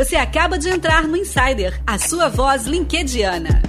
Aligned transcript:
Você 0.00 0.16
acaba 0.16 0.58
de 0.58 0.70
entrar 0.70 1.06
no 1.06 1.14
Insider, 1.14 1.78
a 1.86 1.98
sua 1.98 2.30
voz 2.30 2.64
linkediana. 2.64 3.60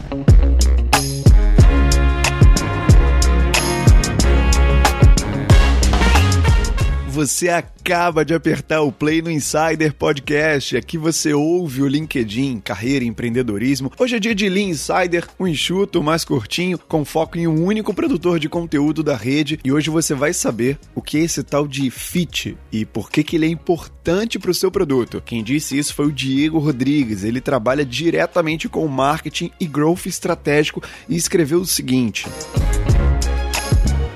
Você 7.22 7.50
acaba 7.50 8.26
de 8.26 8.34
apertar 8.34 8.82
o 8.82 8.92
play 8.92 9.22
no 9.22 9.30
Insider 9.30 9.94
Podcast. 9.94 10.76
Aqui 10.76 10.98
você 10.98 11.32
ouve 11.32 11.84
o 11.84 11.88
LinkedIn, 11.88 12.60
carreira 12.60 13.06
e 13.06 13.08
empreendedorismo. 13.08 13.92
Hoje 14.00 14.16
é 14.16 14.20
dia 14.20 14.34
de 14.34 14.50
Lean 14.50 14.70
Insider, 14.70 15.28
um 15.40 15.46
enxuto 15.46 16.02
mais 16.02 16.26
curtinho, 16.26 16.80
com 16.80 17.06
foco 17.06 17.38
em 17.38 17.46
um 17.46 17.64
único 17.64 17.94
produtor 17.94 18.40
de 18.40 18.50
conteúdo 18.50 19.04
da 19.04 19.16
rede. 19.16 19.60
E 19.64 19.72
hoje 19.72 19.92
você 19.92 20.16
vai 20.16 20.34
saber 20.34 20.80
o 20.96 21.02
que 21.02 21.20
é 21.20 21.22
esse 21.22 21.44
tal 21.44 21.68
de 21.68 21.92
fit 21.92 22.58
e 22.72 22.86
por 22.86 23.12
que, 23.12 23.24
que 23.24 23.36
ele 23.36 23.46
é 23.46 23.50
importante 23.50 24.40
para 24.40 24.50
o 24.50 24.56
seu 24.56 24.72
produto. 24.72 25.22
Quem 25.24 25.44
disse 25.44 25.78
isso 25.78 25.94
foi 25.94 26.08
o 26.08 26.12
Diego 26.12 26.58
Rodrigues. 26.58 27.24
Ele 27.24 27.40
trabalha 27.40 27.86
diretamente 27.86 28.68
com 28.68 28.88
marketing 28.88 29.52
e 29.60 29.68
growth 29.68 30.08
estratégico 30.08 30.82
e 31.08 31.16
escreveu 31.16 31.62
o 31.62 31.68
seguinte: 31.68 32.26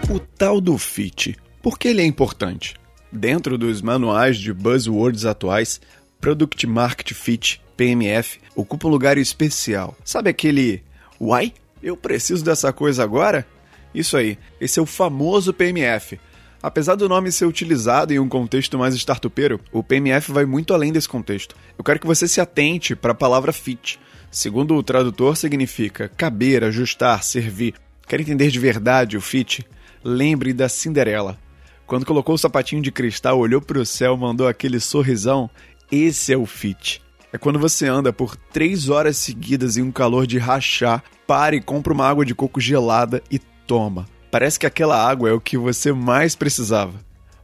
O 0.10 0.18
tal 0.18 0.60
do 0.60 0.76
fit. 0.80 1.38
Por 1.62 1.78
que 1.78 1.90
ele 1.90 2.02
é 2.02 2.06
importante? 2.06 2.74
Dentro 3.16 3.58
dos 3.58 3.82
manuais 3.82 4.38
de 4.38 4.52
buzzwords 4.52 5.24
atuais, 5.24 5.80
Product 6.20 6.68
Market 6.68 7.14
Fit, 7.14 7.62
PMF, 7.78 8.42
ocupa 8.54 8.90
um 8.90 8.92
lugar 8.92 9.18
especial. 9.18 9.96
Sabe 10.04 10.30
aquele 10.30 10.84
Why? 11.20 11.54
Eu 11.82 11.96
preciso 11.96 12.44
dessa 12.44 12.74
coisa 12.74 13.04
agora? 13.04 13.48
Isso 13.94 14.18
aí, 14.18 14.38
esse 14.60 14.80
é 14.80 14.82
o 14.82 14.86
famoso 14.86 15.54
PMF. 15.54 16.20
Apesar 16.62 16.96
do 16.96 17.08
nome 17.08 17.32
ser 17.32 17.46
utilizado 17.46 18.14
em 18.14 18.20
um 18.20 18.28
contexto 18.28 18.78
mais 18.78 18.94
startupeiro, 18.96 19.62
o 19.72 19.82
PMF 19.82 20.34
vai 20.34 20.46
muito 20.46 20.74
além 20.74 20.92
desse 20.92 21.08
contexto. 21.08 21.56
Eu 21.78 21.86
quero 21.86 22.02
que 22.02 22.08
você 22.08 22.28
se 22.28 22.42
atente 22.42 22.98
para 22.98 23.14
a 23.14 23.16
palavra 23.16 23.54
fit. 23.54 23.98
Segundo 24.30 24.76
o 24.76 24.84
tradutor, 24.84 25.38
significa 25.38 26.10
caber, 26.10 26.66
ajustar, 26.66 27.24
servir. 27.24 27.76
Quer 28.10 28.20
entender 28.20 28.52
de 28.52 28.60
verdade 28.60 29.16
o 29.16 29.22
fit? 29.22 29.66
Lembre 30.04 30.52
da 30.52 30.68
Cinderela. 30.68 31.45
Quando 31.88 32.06
colocou 32.06 32.34
o 32.34 32.38
sapatinho 32.38 32.82
de 32.82 32.92
cristal, 32.92 33.38
olhou 33.38 33.62
para 33.62 33.80
o 33.80 33.86
céu, 33.86 34.18
mandou 34.18 34.48
aquele 34.48 34.80
sorrisão. 34.80 35.48
Esse 35.92 36.34
é 36.34 36.38
o 36.38 36.46
fit. 36.46 37.00
É 37.32 37.38
quando 37.38 37.60
você 37.60 37.86
anda 37.86 38.12
por 38.12 38.36
três 38.36 38.90
horas 38.90 39.18
seguidas 39.18 39.78
em 39.78 39.84
um 39.84 39.92
calor 39.92 40.26
de 40.26 40.40
rachar, 40.40 41.04
para 41.28 41.56
e 41.56 41.62
compra 41.62 41.94
uma 41.94 42.08
água 42.08 42.26
de 42.26 42.34
coco 42.34 42.60
gelada 42.60 43.22
e 43.30 43.38
toma. 43.38 44.08
Parece 44.32 44.58
que 44.58 44.66
aquela 44.66 44.98
água 44.98 45.30
é 45.30 45.34
o 45.34 45.40
que 45.40 45.60
você 45.60 45.94
mais 45.94 46.36
precisava. 46.36 46.94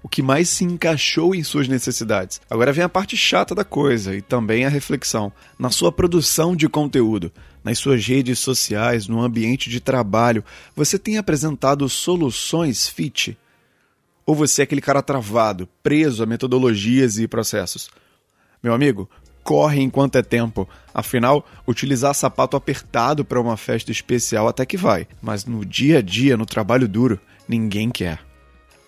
O 0.02 0.10
que 0.10 0.24
mais 0.24 0.50
se 0.50 0.64
encaixou 0.64 1.36
em 1.36 1.44
suas 1.44 1.68
necessidades. 1.68 2.42
Agora 2.50 2.74
vem 2.74 2.84
a 2.84 2.90
parte 2.90 3.16
chata 3.16 3.54
da 3.54 3.64
coisa 3.64 4.16
e 4.16 4.24
também 4.24 4.66
a 4.66 4.70
reflexão. 4.70 5.32
Na 5.60 5.70
sua 5.70 5.92
produção 5.92 6.56
de 6.56 6.68
conteúdo, 6.68 7.32
nas 7.64 7.78
suas 7.78 8.04
redes 8.04 8.40
sociais, 8.40 9.08
no 9.08 9.22
ambiente 9.22 9.70
de 9.70 9.80
trabalho, 9.80 10.44
você 10.76 10.98
tem 10.98 11.20
apresentado 11.20 11.88
soluções 11.88 12.88
fit 12.88 13.38
ou 14.32 14.36
você 14.36 14.62
é 14.62 14.64
aquele 14.64 14.80
cara 14.80 15.02
travado, 15.02 15.68
preso 15.84 16.24
a 16.24 16.26
metodologias 16.26 17.18
e 17.18 17.28
processos? 17.28 17.90
Meu 18.64 18.74
amigo, 18.74 19.10
corre 19.44 19.82
enquanto 19.82 20.16
é 20.16 20.22
tempo. 20.22 20.70
Afinal, 20.94 21.46
utilizar 21.68 22.16
sapato 22.16 22.56
apertado 22.56 23.26
para 23.26 23.42
uma 23.42 23.58
festa 23.58 23.92
especial 23.92 24.48
até 24.48 24.66
que 24.66 24.78
vai, 24.78 25.06
mas 25.22 25.44
no 25.44 25.66
dia 25.66 25.98
a 25.98 26.02
dia, 26.02 26.38
no 26.38 26.46
trabalho 26.46 26.88
duro, 26.88 27.20
ninguém 27.46 27.90
quer. 27.90 28.20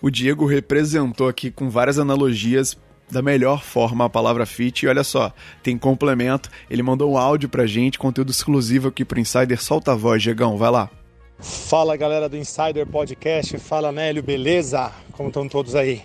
O 0.00 0.08
Diego 0.08 0.46
representou 0.46 1.28
aqui 1.28 1.50
com 1.50 1.68
várias 1.68 1.98
analogias 1.98 2.78
da 3.10 3.20
melhor 3.20 3.62
forma 3.62 4.06
a 4.06 4.10
palavra 4.10 4.46
fit. 4.46 4.86
E 4.86 4.88
olha 4.88 5.04
só, 5.04 5.30
tem 5.62 5.76
complemento. 5.76 6.48
Ele 6.70 6.82
mandou 6.82 7.12
um 7.12 7.18
áudio 7.18 7.50
pra 7.50 7.66
gente, 7.66 7.98
conteúdo 7.98 8.30
exclusivo 8.30 8.88
aqui 8.88 9.04
pro 9.04 9.20
Insider. 9.20 9.62
Solta 9.62 9.92
a 9.92 9.94
voz, 9.94 10.22
Diegão, 10.22 10.56
vai 10.56 10.70
lá. 10.70 10.90
Fala 11.38 11.96
galera 11.96 12.28
do 12.28 12.36
Insider 12.36 12.86
Podcast, 12.86 13.58
fala 13.58 13.90
Nélio, 13.90 14.22
beleza? 14.22 14.92
Como 15.12 15.28
estão 15.28 15.48
todos 15.48 15.74
aí? 15.74 16.02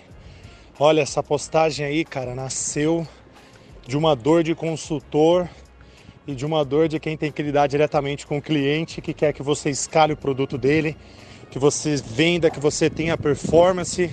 Olha, 0.78 1.02
essa 1.02 1.22
postagem 1.22 1.86
aí, 1.86 2.04
cara, 2.04 2.34
nasceu 2.34 3.06
de 3.86 3.96
uma 3.96 4.16
dor 4.16 4.42
de 4.42 4.54
consultor 4.54 5.48
e 6.26 6.34
de 6.34 6.44
uma 6.44 6.64
dor 6.64 6.88
de 6.88 6.98
quem 6.98 7.16
tem 7.16 7.30
que 7.30 7.42
lidar 7.42 7.68
diretamente 7.68 8.26
com 8.26 8.38
o 8.38 8.42
cliente 8.42 9.00
que 9.00 9.14
quer 9.14 9.32
que 9.32 9.42
você 9.42 9.70
escale 9.70 10.12
o 10.12 10.16
produto 10.16 10.58
dele, 10.58 10.96
que 11.50 11.58
você 11.58 11.96
venda, 11.96 12.50
que 12.50 12.60
você 12.60 12.90
tenha 12.90 13.16
performance 13.16 14.10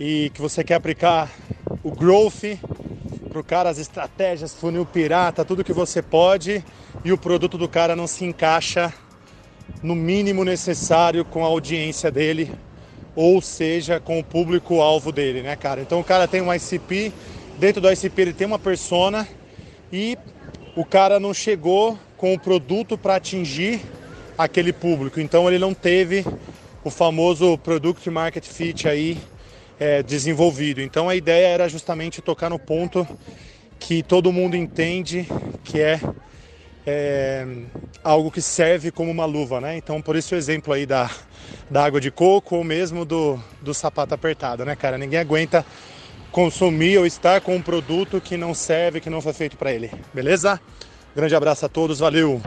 e 0.00 0.30
que 0.34 0.40
você 0.40 0.64
quer 0.64 0.74
aplicar 0.74 1.30
o 1.82 1.92
growth 1.92 2.58
para 3.28 3.40
o 3.40 3.44
cara, 3.44 3.70
as 3.70 3.78
estratégias, 3.78 4.52
funil 4.52 4.84
pirata, 4.84 5.44
tudo 5.44 5.64
que 5.64 5.72
você 5.72 6.02
pode 6.02 6.64
e 7.04 7.12
o 7.12 7.18
produto 7.18 7.56
do 7.56 7.68
cara 7.68 7.94
não 7.94 8.06
se 8.06 8.24
encaixa 8.24 8.92
no 9.82 9.94
mínimo 9.94 10.44
necessário 10.44 11.24
com 11.24 11.44
a 11.44 11.48
audiência 11.48 12.10
dele, 12.10 12.50
ou 13.14 13.40
seja, 13.40 14.00
com 14.00 14.18
o 14.18 14.24
público-alvo 14.24 15.12
dele, 15.12 15.42
né, 15.42 15.56
cara? 15.56 15.80
Então 15.80 16.00
o 16.00 16.04
cara 16.04 16.26
tem 16.26 16.40
um 16.40 16.52
ICP, 16.52 17.12
dentro 17.58 17.80
do 17.80 17.90
ICP 17.90 18.22
ele 18.22 18.32
tem 18.32 18.46
uma 18.46 18.58
persona 18.58 19.26
e 19.92 20.18
o 20.74 20.84
cara 20.84 21.20
não 21.20 21.32
chegou 21.32 21.98
com 22.16 22.34
o 22.34 22.38
produto 22.38 22.98
para 22.98 23.16
atingir 23.16 23.80
aquele 24.36 24.72
público. 24.72 25.20
Então 25.20 25.48
ele 25.48 25.58
não 25.58 25.72
teve 25.72 26.24
o 26.82 26.90
famoso 26.90 27.56
Product 27.58 28.08
Market 28.10 28.44
Fit 28.44 28.88
aí 28.88 29.18
é, 29.78 30.02
desenvolvido. 30.02 30.80
Então 30.80 31.08
a 31.08 31.14
ideia 31.14 31.46
era 31.46 31.68
justamente 31.68 32.20
tocar 32.20 32.50
no 32.50 32.58
ponto 32.58 33.06
que 33.78 34.02
todo 34.02 34.32
mundo 34.32 34.56
entende 34.56 35.26
que 35.62 35.80
é 35.80 36.00
é 36.86 37.46
algo 38.02 38.30
que 38.30 38.42
serve 38.42 38.90
como 38.90 39.10
uma 39.10 39.24
luva, 39.24 39.60
né? 39.60 39.76
Então, 39.76 40.02
por 40.02 40.16
isso 40.16 40.34
o 40.34 40.38
exemplo 40.38 40.72
aí 40.72 40.84
da, 40.84 41.10
da 41.70 41.84
água 41.84 42.00
de 42.00 42.10
coco 42.10 42.56
ou 42.56 42.64
mesmo 42.64 43.04
do, 43.04 43.38
do 43.62 43.72
sapato 43.72 44.14
apertado, 44.14 44.64
né, 44.64 44.76
cara? 44.76 44.98
Ninguém 44.98 45.18
aguenta 45.18 45.64
consumir 46.30 46.98
ou 46.98 47.06
estar 47.06 47.40
com 47.40 47.56
um 47.56 47.62
produto 47.62 48.20
que 48.20 48.36
não 48.36 48.52
serve, 48.52 49.00
que 49.00 49.08
não 49.08 49.20
foi 49.20 49.32
feito 49.32 49.56
para 49.56 49.72
ele, 49.72 49.90
beleza? 50.12 50.60
Grande 51.14 51.34
abraço 51.34 51.64
a 51.64 51.68
todos, 51.68 52.00
valeu! 52.00 52.42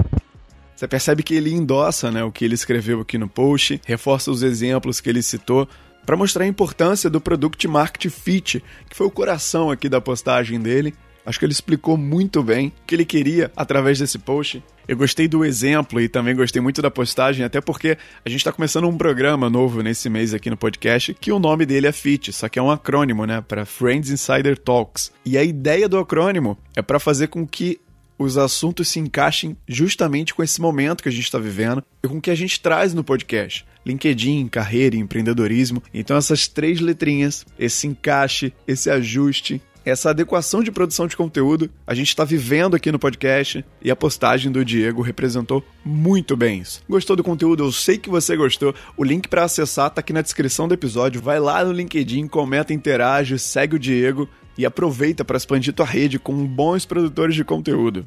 Você 0.75 0.87
percebe 0.87 1.23
que 1.23 1.33
ele 1.33 1.51
endossa 1.51 2.11
né, 2.11 2.23
o 2.23 2.31
que 2.31 2.45
ele 2.45 2.53
escreveu 2.53 3.01
aqui 3.01 3.17
no 3.17 3.27
post, 3.27 3.81
reforça 3.85 4.29
os 4.29 4.43
exemplos 4.43 5.01
que 5.01 5.09
ele 5.09 5.23
citou 5.23 5.67
para 6.05 6.15
mostrar 6.15 6.43
a 6.43 6.47
importância 6.47 7.09
do 7.09 7.19
Product 7.19 7.67
Market 7.67 8.11
Fit, 8.11 8.63
que 8.87 8.95
foi 8.95 9.07
o 9.07 9.11
coração 9.11 9.71
aqui 9.71 9.89
da 9.89 9.99
postagem 9.99 10.59
dele, 10.59 10.93
Acho 11.27 11.39
que 11.39 11.43
ele 11.43 11.51
explicou 11.51 11.97
muito 11.97 12.41
bem 12.41 12.69
o 12.69 12.71
que 12.87 12.95
ele 12.95 13.03
queria 13.03 13.51
através 13.53 13.99
desse 13.99 14.17
post. 14.17 14.63
Eu 14.87 14.95
gostei 14.95 15.27
do 15.27 15.43
exemplo 15.43 15.99
e 15.99 16.07
também 16.07 16.33
gostei 16.33 16.61
muito 16.61 16.81
da 16.81 16.89
postagem, 16.89 17.43
até 17.43 17.59
porque 17.59 17.97
a 18.23 18.29
gente 18.29 18.39
está 18.39 18.53
começando 18.53 18.87
um 18.87 18.97
programa 18.97 19.49
novo 19.49 19.81
nesse 19.81 20.09
mês 20.09 20.33
aqui 20.33 20.49
no 20.49 20.55
podcast, 20.55 21.13
que 21.15 21.29
o 21.29 21.37
nome 21.37 21.65
dele 21.65 21.85
é 21.85 21.91
FIT, 21.91 22.31
só 22.31 22.47
que 22.47 22.57
é 22.57 22.61
um 22.61 22.71
acrônimo, 22.71 23.25
né, 23.25 23.43
para 23.45 23.65
Friends 23.65 24.09
Insider 24.09 24.57
Talks. 24.57 25.11
E 25.25 25.37
a 25.37 25.43
ideia 25.43 25.89
do 25.89 25.97
acrônimo 25.99 26.57
é 26.73 26.81
para 26.81 26.97
fazer 26.97 27.27
com 27.27 27.45
que 27.45 27.77
os 28.17 28.37
assuntos 28.37 28.87
se 28.87 28.97
encaixem 28.97 29.55
justamente 29.67 30.33
com 30.33 30.41
esse 30.41 30.61
momento 30.61 31.03
que 31.03 31.09
a 31.09 31.11
gente 31.11 31.25
está 31.25 31.37
vivendo 31.37 31.83
e 32.01 32.07
com 32.07 32.17
o 32.17 32.21
que 32.21 32.31
a 32.31 32.35
gente 32.35 32.59
traz 32.59 32.93
no 32.93 33.03
podcast. 33.03 33.65
LinkedIn, 33.85 34.47
carreira 34.47 34.95
e 34.95 34.99
empreendedorismo. 34.99 35.81
Então, 35.93 36.17
essas 36.17 36.47
três 36.47 36.79
letrinhas, 36.79 37.45
esse 37.57 37.87
encaixe, 37.87 38.53
esse 38.67 38.89
ajuste, 38.89 39.61
essa 39.89 40.09
adequação 40.09 40.61
de 40.61 40.71
produção 40.71 41.07
de 41.07 41.15
conteúdo 41.15 41.69
a 41.85 41.93
gente 41.93 42.09
está 42.09 42.23
vivendo 42.23 42.75
aqui 42.75 42.91
no 42.91 42.99
podcast 42.99 43.63
e 43.81 43.89
a 43.89 43.95
postagem 43.95 44.51
do 44.51 44.65
Diego 44.65 45.01
representou 45.01 45.63
muito 45.83 46.35
bem 46.35 46.59
isso. 46.59 46.81
Gostou 46.89 47.15
do 47.15 47.23
conteúdo? 47.23 47.63
Eu 47.63 47.71
sei 47.71 47.97
que 47.97 48.09
você 48.09 48.35
gostou. 48.35 48.75
O 48.95 49.03
link 49.03 49.27
para 49.27 49.43
acessar 49.43 49.89
tá 49.89 50.01
aqui 50.01 50.11
na 50.11 50.21
descrição 50.21 50.67
do 50.67 50.73
episódio. 50.73 51.21
Vai 51.21 51.39
lá 51.39 51.63
no 51.63 51.71
LinkedIn, 51.71 52.27
comenta, 52.27 52.73
interage, 52.73 53.39
segue 53.39 53.75
o 53.75 53.79
Diego 53.79 54.27
e 54.57 54.65
aproveita 54.65 55.23
para 55.23 55.37
expandir 55.37 55.73
tua 55.73 55.85
rede 55.85 56.19
com 56.19 56.33
bons 56.45 56.85
produtores 56.85 57.35
de 57.35 57.43
conteúdo. 57.43 58.05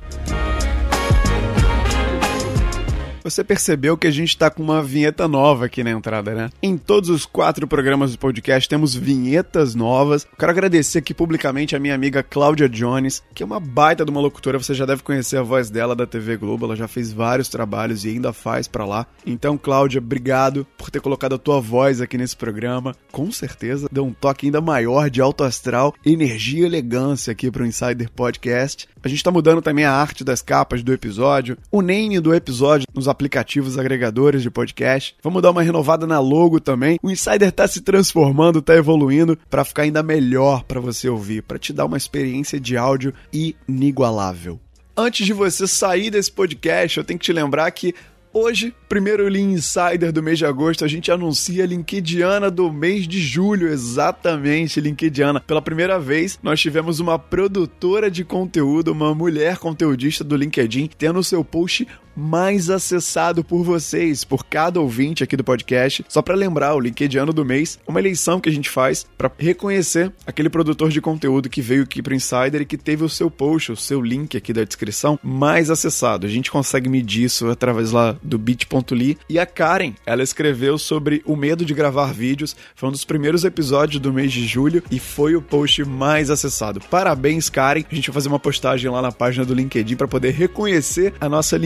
Você 3.31 3.45
percebeu 3.45 3.97
que 3.97 4.09
a 4.09 4.11
gente 4.11 4.31
está 4.31 4.51
com 4.51 4.61
uma 4.61 4.83
vinheta 4.83 5.29
nova 5.29 5.67
aqui 5.67 5.85
na 5.85 5.93
entrada, 5.93 6.35
né? 6.35 6.51
Em 6.61 6.77
todos 6.77 7.09
os 7.09 7.25
quatro 7.25 7.65
programas 7.65 8.11
do 8.11 8.19
podcast 8.19 8.69
temos 8.69 8.93
vinhetas 8.93 9.73
novas. 9.77 10.27
Quero 10.37 10.51
agradecer 10.51 10.99
aqui 10.99 11.15
publicamente 11.15 11.77
a 11.77 11.79
minha 11.79 11.95
amiga 11.95 12.25
Cláudia 12.25 12.69
Jones, 12.69 13.23
que 13.33 13.45
é 13.45 13.47
uma 13.47 13.61
baita 13.61 14.05
de 14.05 14.11
uma 14.11 14.21
locutora, 14.21 14.59
você 14.59 14.75
já 14.75 14.85
deve 14.85 15.05
conhecer 15.05 15.37
a 15.37 15.45
voz 15.45 15.71
dela 15.71 15.95
da 15.95 16.09
TV 16.09 16.37
Globo, 16.37 16.67
ela 16.67 16.75
já 16.75 16.89
fez 16.89 17.13
vários 17.13 17.49
trabalhos 17.49 18.05
e 18.05 18.09
ainda 18.09 18.33
faz 18.33 18.67
para 18.67 18.85
lá. 18.85 19.07
Então, 19.25 19.57
Cláudia, 19.57 20.01
obrigado 20.01 20.67
por 20.77 20.91
ter 20.91 21.01
colocado 21.01 21.37
a 21.37 21.39
tua 21.39 21.61
voz 21.61 22.01
aqui 22.01 22.19
nesse 22.19 22.37
programa. 22.37 22.97
Com 23.13 23.31
certeza 23.31 23.89
deu 23.93 24.05
um 24.05 24.13
toque 24.13 24.47
ainda 24.47 24.61
maior 24.61 25.09
de 25.09 25.21
alto 25.21 25.45
astral, 25.45 25.95
energia 26.05 26.63
e 26.63 26.67
elegância 26.67 27.31
aqui 27.31 27.49
para 27.49 27.63
o 27.63 27.67
Insider 27.67 28.11
Podcast. 28.11 28.89
A 29.03 29.09
gente 29.09 29.19
está 29.19 29.31
mudando 29.31 29.63
também 29.63 29.85
a 29.85 29.93
arte 29.93 30.25
das 30.25 30.43
capas 30.43 30.83
do 30.83 30.93
episódio. 30.93 31.57
O 31.71 31.81
name 31.81 32.19
do 32.19 32.35
episódio 32.35 32.87
nos 32.93 33.09
aplicativos 33.21 33.79
agregadores 33.79 34.43
de 34.43 34.51
podcast. 34.51 35.15
Vamos 35.23 35.43
dar 35.43 35.51
uma 35.51 35.63
renovada 35.63 36.07
na 36.07 36.19
logo 36.19 36.59
também. 36.59 36.99
O 37.03 37.11
Insider 37.11 37.53
tá 37.53 37.69
se 37.69 37.83
transformando, 37.83 38.63
tá 38.63 38.75
evoluindo 38.75 39.39
para 39.51 39.63
ficar 39.63 39.83
ainda 39.83 40.03
melhor 40.03 40.65
para 40.65 40.81
você 40.81 41.07
ouvir, 41.07 41.43
para 41.43 41.59
te 41.59 41.71
dar 41.71 41.85
uma 41.85 41.99
experiência 41.99 42.59
de 42.59 42.79
áudio 42.79 43.13
inigualável. 43.31 44.59
Antes 44.97 45.27
de 45.27 45.35
você 45.35 45.67
sair 45.67 46.11
desse 46.11 46.33
podcast, 46.33 46.97
eu 46.97 47.05
tenho 47.05 47.19
que 47.19 47.27
te 47.27 47.33
lembrar 47.33 47.71
que 47.71 47.95
Hoje, 48.33 48.73
primeiro 48.89 49.29
Lean 49.29 49.51
Insider 49.51 50.13
do 50.13 50.23
mês 50.23 50.39
de 50.39 50.47
agosto, 50.47 50.85
a 50.85 50.89
gente 50.89 51.11
anuncia 51.11 51.65
a 51.65 51.67
LinkedIniana 51.67 52.49
do 52.49 52.73
mês 52.73 53.09
de 53.09 53.21
julho, 53.21 53.67
exatamente, 53.67 54.81
LinkedIniana. 54.81 55.41
Pela 55.41 55.61
primeira 55.61 55.99
vez, 55.99 56.39
nós 56.41 56.61
tivemos 56.61 57.01
uma 57.01 57.19
produtora 57.19 58.09
de 58.09 58.23
conteúdo, 58.23 58.93
uma 58.93 59.13
mulher 59.17 59.59
conteudista 59.59 60.23
do 60.23 60.37
LinkedIn, 60.37 60.91
tendo 60.97 61.25
seu 61.25 61.45
post 61.45 61.89
mais 62.21 62.69
acessado 62.69 63.43
por 63.43 63.65
vocês, 63.65 64.25
por 64.25 64.45
cada 64.45 64.81
ouvinte 64.81 65.25
aqui 65.25 65.37
do 65.37 65.43
podcast. 65.43 66.05
Só 66.09 66.21
para 66.21 66.35
lembrar, 66.35 66.75
o 66.75 66.81
LinkedIn 66.81 67.25
do 67.27 67.45
mês, 67.45 67.79
uma 67.87 67.99
eleição 67.99 68.41
que 68.41 68.49
a 68.49 68.53
gente 68.53 68.69
faz 68.69 69.07
para 69.17 69.31
reconhecer 69.39 70.13
aquele 70.27 70.51
produtor 70.51 70.91
de 70.91 71.01
conteúdo 71.01 71.49
que 71.49 71.63
veio 71.63 71.83
aqui 71.83 72.03
para 72.03 72.15
Insider 72.15 72.61
e 72.63 72.67
que 72.67 72.77
teve 72.77 73.05
o 73.05 73.09
seu 73.09 73.31
post, 73.31 73.73
o 73.73 73.77
seu 73.77 74.01
link 74.01 74.37
aqui 74.37 74.53
da 74.53 74.65
descrição 74.65 75.19
mais 75.23 75.71
acessado. 75.71 76.27
A 76.27 76.31
gente 76.31 76.51
consegue 76.51 76.89
medir 76.89 77.25
isso 77.25 77.49
através 77.49 77.93
lá 77.93 78.17
do 78.23 78.39
bit.ly. 78.39 79.19
E 79.29 79.39
a 79.39 79.47
Karen, 79.47 79.95
ela 80.05 80.23
escreveu 80.23 80.77
sobre 80.79 81.23
o 81.25 81.35
medo 81.35 81.65
de 81.65 81.75
gravar 81.75 82.13
vídeos. 82.13 82.55
Foi 82.75 82.89
um 82.89 82.93
dos 82.93 83.05
primeiros 83.05 83.45
episódios 83.45 84.01
do 84.01 84.13
mês 84.13 84.33
de 84.33 84.47
julho 84.47 84.83
e 84.91 84.99
foi 84.99 85.35
o 85.35 85.43
post 85.43 85.85
mais 85.85 86.31
acessado. 86.31 86.81
Parabéns, 86.91 87.49
Karen. 87.49 87.85
A 87.91 87.95
gente 87.95 88.11
vai 88.11 88.15
fazer 88.15 88.29
uma 88.29 88.39
postagem 88.39 88.91
lá 88.91 89.01
na 89.01 89.13
página 89.13 89.45
do 89.45 89.55
LinkedIn 89.55 89.97
para 89.97 90.09
poder 90.09 90.33
reconhecer 90.33 91.15
a 91.21 91.29
nossa 91.29 91.57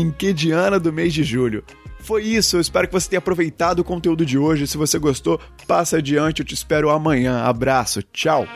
LinkedIniana 0.44 0.79
do 0.79 0.93
mês 0.93 1.12
de 1.12 1.25
julho. 1.25 1.64
Foi 2.00 2.23
isso, 2.23 2.56
eu 2.56 2.61
espero 2.61 2.87
que 2.87 2.93
você 2.93 3.08
tenha 3.08 3.19
aproveitado 3.19 3.79
o 3.79 3.85
conteúdo 3.85 4.26
de 4.26 4.37
hoje. 4.37 4.67
Se 4.67 4.76
você 4.76 4.99
gostou, 4.99 5.41
passa 5.67 5.96
adiante, 5.96 6.41
eu 6.41 6.46
te 6.46 6.55
espero 6.55 6.91
amanhã. 6.91 7.43
Abraço, 7.44 8.02
tchau! 8.12 8.46